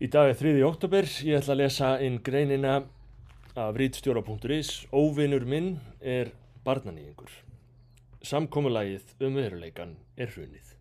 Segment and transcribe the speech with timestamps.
[0.00, 0.54] Í dag er 3.
[0.64, 2.78] oktober, ég ætla að lesa inn greinina
[3.52, 6.30] af rítstjóra.is Óvinnur minn er
[6.64, 7.28] barnanýðingur.
[8.24, 10.72] Samkommulagið um veruleikan er hrunið.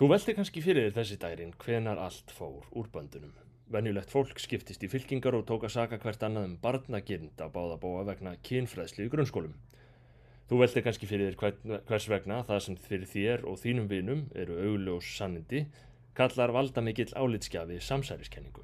[0.00, 3.36] Þú veldi kannski fyrir þér þessi dærin hvenar allt fór úr böndunum.
[3.68, 7.80] Venjulegt fólk skiptist í fylkingar og tók að saka hvert annað um barnagirnd að báða
[7.84, 9.52] bóa vegna kynfræðsli í grunnskólum.
[10.48, 14.62] Þú veldi kannski fyrir þér hvers vegna það sem fyrir þér og þínum vinum eru
[14.70, 15.66] augljós sannindi
[16.14, 18.62] kallar valda mikill álitskjafi samsæriskenningu.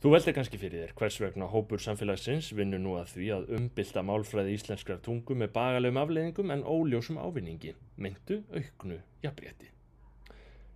[0.00, 4.00] Þú veldi kannski fyrir þér hvers vegna hópur samfélagsins vinnur nú að því að umbylta
[4.08, 9.68] málfræði íslenskrar tungu með bagalegum afleiðingum en óljósum ávinningi, myndu auknu jafnrétti.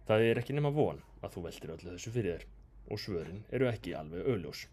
[0.05, 2.45] Það er ekki nema von að þú veldir öllu þessu fyrir þér
[2.93, 4.67] og svörin eru ekki alveg augljós.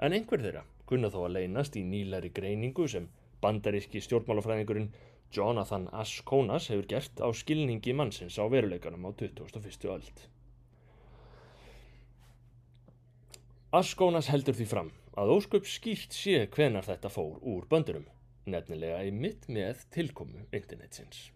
[0.00, 3.10] En einhver þeirra kunna þó að leynast í nýlæri greiningu sem
[3.44, 4.88] bandaríski stjórnmálafræðingurinn
[5.32, 9.88] Jonathan Asconas hefur gert á skilningi mannsins á veruleikanum á 2001.
[9.88, 10.24] öld.
[13.72, 18.04] Asconas heldur því fram að ósköp skýrt sé hvenar þetta fór úr böndurum,
[18.44, 21.30] nefnilega í mitt með tilkomu internetsins.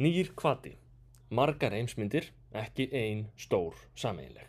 [0.00, 0.74] Nýr kvati.
[1.34, 4.48] Margar eimsmyndir, ekki ein stór sameinleg.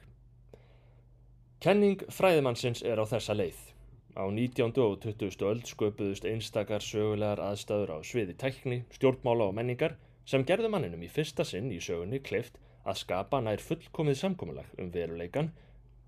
[1.59, 3.74] Kenning fræðimannsins er á þessa leið.
[4.15, 4.71] Á 19.
[4.79, 5.43] og 20.
[5.43, 11.09] öld sköpuðust einstakar sögulegar aðstæður á sviði tækni, stjórnmála og menningar sem gerðu manninum í
[11.11, 12.55] fyrsta sinn í sögunni kleift
[12.87, 15.49] að skapa nær fullkomið samkominlag um veruleikan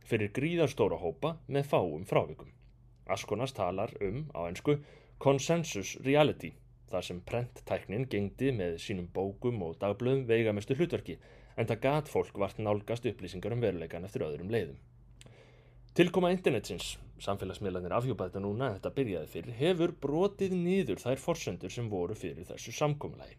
[0.08, 2.54] fyrir gríðarstóra hópa með fáum frávikum.
[3.12, 4.78] Askonas talar um, á ennsku,
[5.20, 6.54] consensus reality,
[6.88, 11.18] þar sem prenttæknin gengdi með sínum bókum og dagblöðum veigamestu hlutverki
[11.58, 14.80] en það gat fólk vart nálgast upplýsingar um veruleikan eftir öðrum leiðum.
[15.98, 21.74] Tilkoma internetsins, samfélagsmiðlanir afhjúpa þetta núna en þetta byrjaði fyrir, hefur brotið nýður þær forsendur
[21.74, 23.38] sem voru fyrir þessu samkomulagi.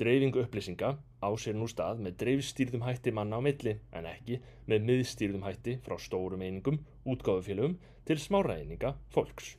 [0.00, 4.38] Dreifingu upplýsinga á sér nú stað með dreifstýrðum hætti manna á milli en ekki
[4.70, 7.76] með miðstýrðum hætti frá stórum einingum, útgáðufélögum
[8.08, 9.56] til smáræninga fólks.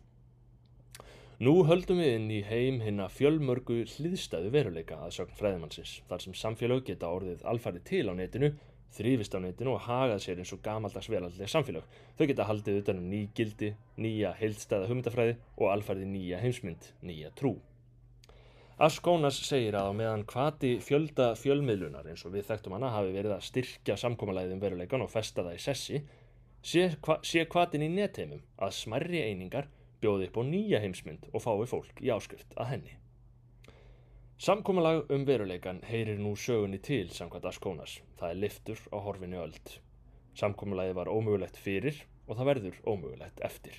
[1.41, 6.21] Nú höldum við inn í heim hinn að fjölmörgu hliðstæðu veruleika að sögn fræðimannsins þar
[6.25, 8.51] sem samfélag geta orðið alfari til á netinu
[8.95, 11.83] þrýfist á netinu og hagað sér eins og gamaldags veraldlega samfélag.
[12.17, 17.55] Þau geta haldið utanum ný gildi, nýja heilstæða hugmyndafræði og alfærði nýja heimsmynd, nýja trú.
[18.81, 23.35] Askónas segir að á meðan kvati fjölda fjölmiðlunar eins og við þekktum hana hafi verið
[23.35, 26.01] að styrkja samkómalæðum veruleikan og festa það í sessi,
[26.65, 29.69] sé, hva, sé kvatin í netheimum að smarri einingar
[30.01, 33.00] bjóði upp á nýja heimsmynd og fái fólk í áskrift að henni.
[34.41, 37.99] Samkomalag um veruleikan heyrir nú sögunni til samkvæmt Askónas.
[38.17, 39.73] Það er liftur á horfinni öld.
[40.33, 43.75] Samkomalagi var ómögulegt fyrir og það verður ómögulegt eftir.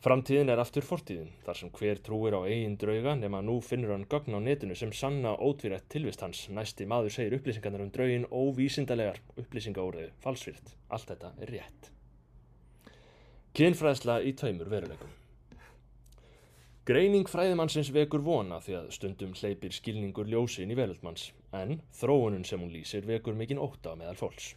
[0.00, 4.08] Framtíðin er aftur fortíðin, þar sem hver trúir á eigin drauga nema nú finnur hann
[4.08, 6.46] gögn á netinu sem sanna ótvírætt tilvist hans.
[6.48, 10.72] Næsti maður segir upplýsingarnar um draugin óvísindalegar, upplýsingaóriðu, falsvirt.
[10.88, 11.92] Allt þetta er rétt.
[13.52, 15.25] Kynfræðsla í taumur veruleikum.
[16.86, 22.60] Greining fræðimannsins vekur vona því að stundum hleypir skilningur ljósin í veröldmanns, en þróunum sem
[22.62, 24.52] hún lýsir vekur mikinn óta meðal fólks.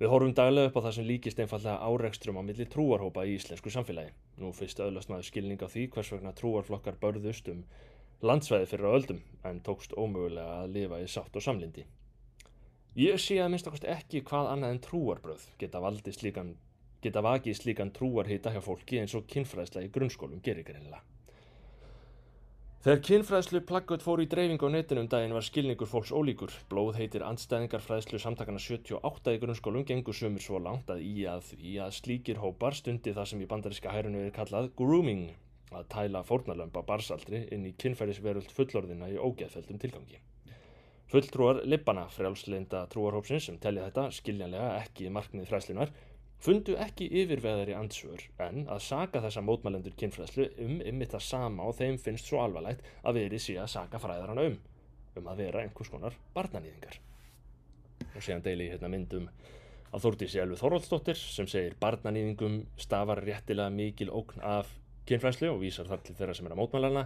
[0.00, 3.70] Við horfum daglega upp á það sem líkist einfallega árekstrum á milli trúarhópa í íslensku
[3.70, 4.10] samfélagi.
[4.42, 7.62] Nú fyrst öðlast maður skilning á því hvers vegna trúarflokkar börðust um
[8.26, 11.86] landsvæði fyrir á öldum, en tókst ómögulega að lifa í sátt og samlindi.
[12.98, 16.56] Ég sé að minnst okkast ekki hvað annað en trúarbröð geta, slíkan,
[17.06, 21.04] geta vakið slíkan trúarhita hjá fólki eins og kynfræðsla í grunnskólum gerir greinlega.
[22.82, 26.50] Þegar kynfræðslu plaggöt fór í dreifingu á netinu um daginn var skilningur fólks ólíkur.
[26.66, 31.44] Blóð heitir andstæðingar fræðslu samtakana 78 í grunnskólum gengur sömur svo langt að í að
[31.52, 35.28] því að slíkir hópar stundi það sem í bandaríska hærunu er kallað grooming,
[35.70, 40.18] að tæla fórnalömba barsaldri inn í kynfærisveröld fullorðina í ógeðfeldum tilgangi.
[41.12, 45.94] Fulltrúar lippana frjálslinda trúarhópsins sem telja þetta skiljanlega ekki marknið fræðslunar
[46.42, 51.76] fundu ekki yfirveðari ansvör en að saga þessa mótmælendur kynfræðslu um ymmið það sama og
[51.78, 54.56] þeim finnst svo alvarlegt að verið sé að saga fræðarana um,
[55.20, 56.96] um að vera einhvers konar barnanýðingar.
[58.10, 59.28] Og séðan deili hérna myndum
[59.92, 64.72] að Þórtísi Elvi Þorvaldsdóttir sem segir barnanýðingum stafar réttilega mikil ókn af
[65.06, 67.04] kynfræðslu og vísar þar til þeirra sem er að mótmælana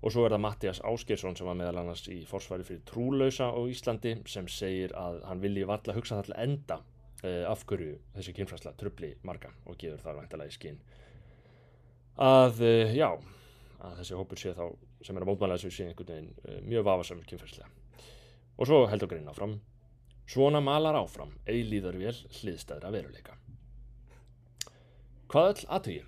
[0.00, 3.60] og svo er það Mattias Áskersson sem var meðal annars í forsværi fyrir trúlausa á
[3.70, 6.80] Íslandi sem segir að hann vilji valla hugsa það til enda
[7.24, 10.80] uh, af hverju þessi kynfræsla trubli marga og gefur þar vantilega í skinn
[12.20, 13.10] að uh, já
[13.84, 14.66] að þessi hópur sé þá
[15.04, 17.68] sem er að mótmæla þessu sé einhvern veginn uh, mjög vafasamur kynfræsla
[18.54, 19.58] og svo heldur grein áfram
[20.30, 23.38] svona malar áfram eilíðar vel hliðstæðra veruleika
[25.28, 26.02] hvað öll aðtögi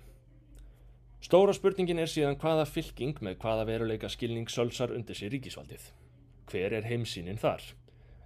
[1.27, 5.89] Stóra spurningin er síðan hvaða fylking með hvaða veruleika skilning sölsar undir sér ríkisvaldið.
[6.47, 7.63] Hver er heimsýnin þar?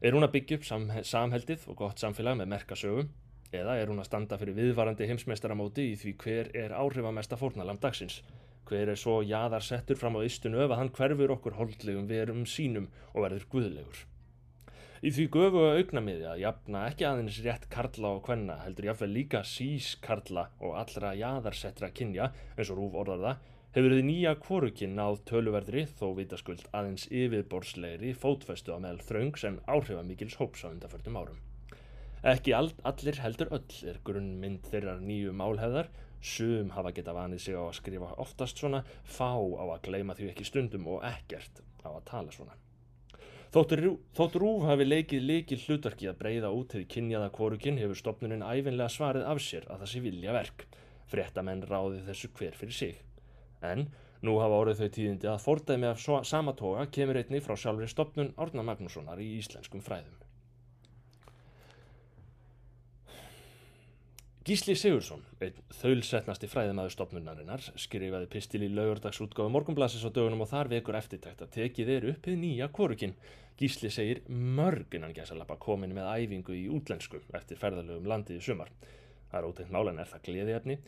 [0.02, 3.10] Er hún að byggja upp sam samheldið og gott samfélag með merkasögum
[3.54, 8.16] eða er hún að standa fyrir viðvarandi heimsmeistaramóti í því hver er áhrifamesta fórnalam dagsins?
[8.66, 12.48] Hver er svo jaðar settur fram á istunu ef að hann hverfur okkur holdlegum verum
[12.50, 14.02] sínum og verður guðlegur?
[15.06, 19.44] Í því göfu augnamiði að jafna ekki aðeins rétt karla og kvenna heldur jáfnvel líka
[19.46, 23.38] sís karla og allra jaðarsettra kynja eins og rúf orðarða
[23.72, 29.60] hefur þið nýja kvorukinn náð töluverðri þó vitaskuld aðeins yfirborðslegri fótfestu á meðal þraungs en
[29.64, 31.38] áhrifamikils hóps á undarförnum árum.
[32.28, 35.88] Ekki all, allir heldur öll er grunnmynd þeirrar nýju málhefðar,
[36.22, 40.28] sum hafa geta vanið sig á að skrifa oftast svona, fá á að gleima því
[40.34, 42.58] ekki stundum og ekkert á að tala svona.
[43.52, 48.92] Þótt Rúf hafi leikið leikið hlutverki að breyða út til kynjaða kvorukinn hefur stopnunin æfinlega
[48.92, 50.68] svarið af sér að það sé vilja verk.
[51.12, 53.02] Fréttamenn ráði þessu hver fyrir sig.
[53.62, 53.88] En
[54.26, 58.34] nú hafa orðið þau tíðindi að fordæmi af sama toga kemur einni frá sjálfri stopnun
[58.38, 60.20] Árna Magnússonar í íslenskum fræðum.
[64.42, 70.72] Gísli Sigursson, einn þaulsetnasti fræðimæður stopnunarinnar, skrifaði pistil í laugurdagsútgáðu morgunblassis á dögunum og þar
[70.72, 73.14] vekur eftirtækt að tekið er upp við nýja korukinn.
[73.60, 78.74] Gísli segir mörgunan gæsalappa komin með æfingu í útlensku eftir ferðalögum landið í sumar.
[79.30, 80.80] Það er ótegnt málan er það gleðiðefni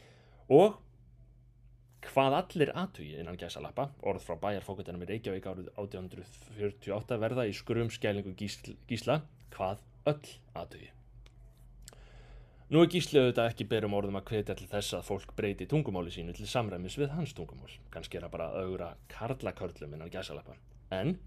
[0.57, 0.81] og
[2.09, 7.93] hvað allir aðtugi innan gæsalappa, orð frá bæjarfókutinum í Reykjavík árið 1848 verða í skrum
[7.93, 9.21] skælingu Gísla,
[9.55, 10.91] hvað öll aðtugi.
[12.73, 16.09] Nú er gísliðu þetta ekki berum orðum að hvetja til þess að fólk breyti tungumáli
[16.09, 17.69] sínu til samræmis við hans tungumál.
[17.93, 20.55] Ganski er það bara augra karlakörlum innan gæsalappa.
[20.89, 21.19] En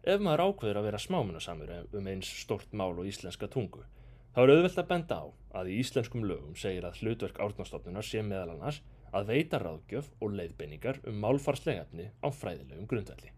[0.00, 3.84] ef maður ákveður að vera smámunasamur um eins stort mál og íslenska tungu,
[4.32, 5.24] þá er auðvelt að benda á
[5.60, 8.80] að í íslenskum lögum segir að hlutverk árnastofnunar sé meðal annars
[9.14, 13.30] að veita ráðgjöf og leiðbeiningar um málfarslegafni á fræðilegum grundvelli.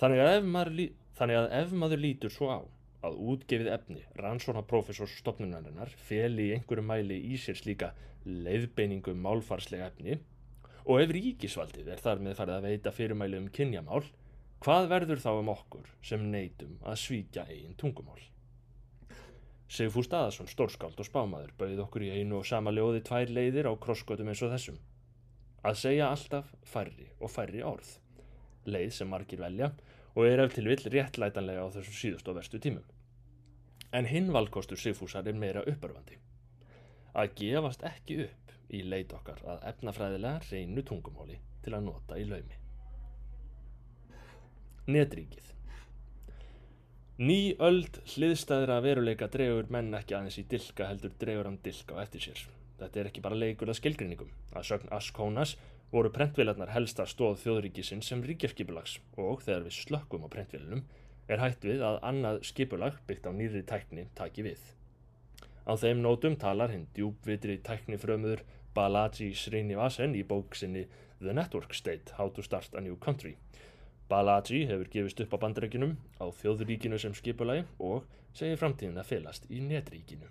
[0.00, 0.22] Þannig
[1.16, 2.60] þannig að ef maður lítur svo á
[3.06, 7.92] að útgefið efni rannsónaprófessors stopnunarinnar feli í einhverju mæli í sér slíka
[8.26, 10.18] leiðbeiningum málfarslega efni
[10.86, 14.04] og ef ríkisvaldið er þar með farið að veita fyrirmæli um kynjamál,
[14.62, 18.20] hvað verður þá um okkur sem neytum að svíkja eigin tungumál?
[19.66, 23.72] Sigfúr Staðarsson, stórskáld og spámaður, bauð okkur í einu og sama ljóði tvær leiðir á
[23.74, 24.76] krosskotum eins og þessum.
[25.66, 27.96] Að segja alltaf færri og færri orð.
[28.66, 29.72] Leið sem margir velja
[30.14, 32.86] og er ef til vill réttlætanlega á þessum síðust og verstu tímum
[33.96, 36.18] en hinn valkostur Sigfúsar er meira uppörfandi.
[37.16, 42.26] Að gefast ekki upp í leit okkar að efnafræðilega reynu tungumáli til að nota í
[42.28, 42.58] laumi.
[44.86, 45.52] Netríkið
[47.16, 52.02] Ný öld hliðstæðra veruleika dregur menn ekki aðeins í dilka heldur dregur hann dilka á
[52.02, 52.42] eftir sér.
[52.76, 54.34] Þetta er ekki bara leikur að skilgrinningum.
[54.52, 55.54] Að sögn Askónas
[55.94, 60.84] voru prentvélarnar helsta stóð þjóðríkisinn sem ríkjarskipulags og þegar við slökkum á prentvélinum
[61.32, 64.60] er hætt við að annað skipulag byggt á nýri tækni taki við.
[65.64, 68.44] Á þeim nótum talar hinn djúbvitri tæknifrömuður
[68.76, 70.84] Balaji Srinivasan í bóksinni
[71.24, 73.38] The Network State– How to Start a New Country.
[74.10, 78.04] Balaji hefur gefist upp á bandreikinum á þjóðuríkinu sem skipulagi og
[78.36, 80.28] segir framtíðin að felast í netríkinu.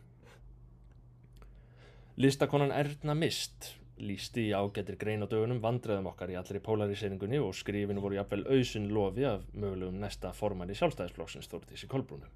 [2.16, 7.56] Listakonan Erna Mist lísti í ágættir grein á dögunum vandræðum okkar í allri polariseringunni og
[7.56, 12.28] skrifinu voru jafnvel auðsinn lofi af mögulegum næsta forman í sjálfstæðisflokksins Þórtísi Kolbrúnu.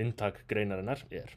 [0.00, 1.34] Inntak greinarinnar er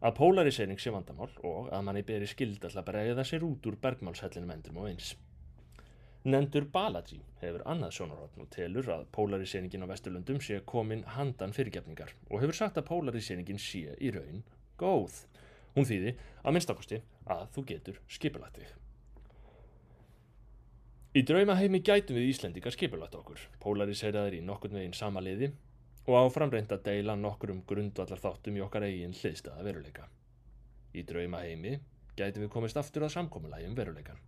[0.00, 4.52] að polarisering sé vandamál og að manni beri skild alltaf bregða sér út úr bergmálshellinum
[4.56, 5.14] endum og eins.
[6.26, 12.16] Nendur Balaji hefur annað sjónarhóttn og telur að polariseringin á Vesturlundum sé komin handan fyrirgefningar
[12.26, 14.42] og hefur sagt að polariseringin sé í raun
[14.80, 15.20] góð.
[15.76, 18.74] Hún þýði að minnstakosti að þú getur skipulagt þig.
[21.16, 25.52] Í draumaheimi gætum við Íslendingar skipulagt okkur, polariseraðir í nokkurn veginn sama liði
[26.10, 30.10] og áframreint að deila nokkur um grundvallar þáttum í okkar eigin hliðstæða veruleika.
[30.90, 31.78] Í draumaheimi
[32.18, 34.18] gætum við komist aftur að samkominnlægi um veruleikan,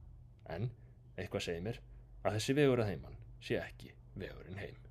[0.46, 0.70] en
[1.18, 1.80] eitthvað segir mér
[2.24, 4.87] að þessi vegur að heimann sé ekki vegurinn heim.